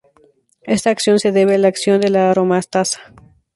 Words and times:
Esta 0.63 0.89
acción 0.89 1.19
se 1.19 1.31
debe 1.31 1.53
a 1.53 1.57
la 1.59 1.67
acción 1.67 2.01
de 2.01 2.09
la 2.09 2.31
aromatasa. 2.31 3.13